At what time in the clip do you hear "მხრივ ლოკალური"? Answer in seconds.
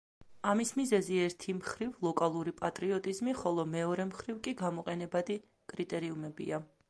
1.57-2.55